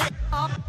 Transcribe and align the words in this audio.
Up. 0.00 0.68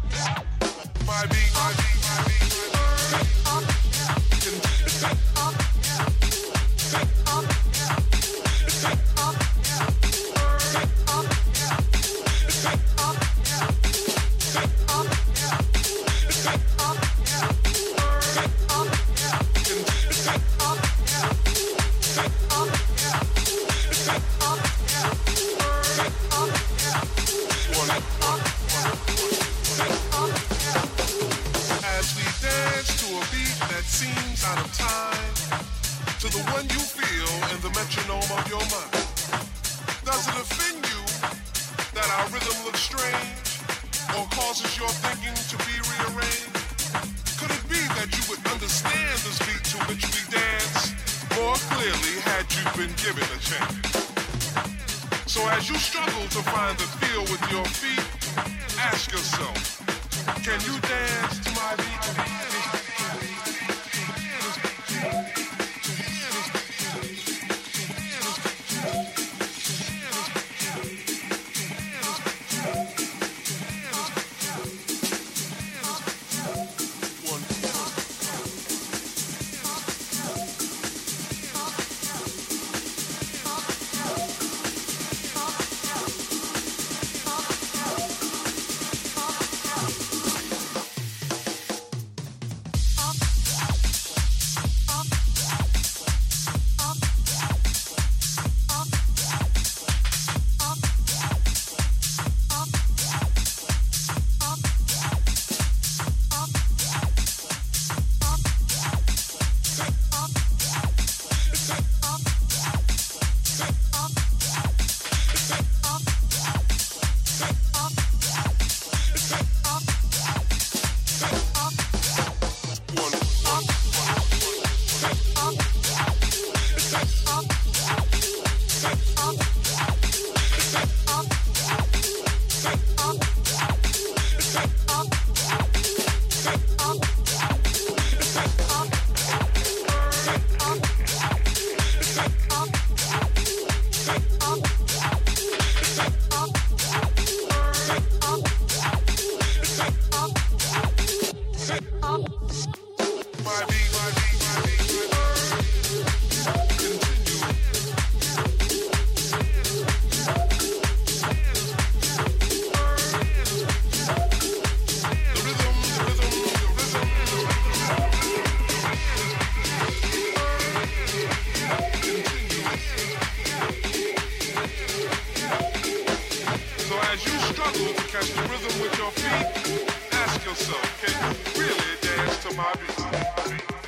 catch 178.10 178.28
the 178.32 178.42
rhythm 178.42 178.80
with 178.82 178.98
your 178.98 179.10
feet? 179.12 179.86
Ask 180.12 180.44
yourself, 180.44 180.82
can 181.00 181.14
you 181.30 181.62
really 181.62 181.94
dance 182.02 182.42
to 182.42 182.56
my 182.56 182.72
beat? 182.74 183.79